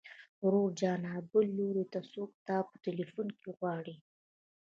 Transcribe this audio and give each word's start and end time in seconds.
ورور 0.43 0.69
جانه 0.81 1.13
بل 1.31 1.45
لوري 1.57 1.85
ته 1.93 1.99
څوک 2.13 2.31
تا 2.47 2.57
په 2.69 2.75
ټليفون 2.85 3.27
کې 3.39 3.49
غواړي. 3.57 3.95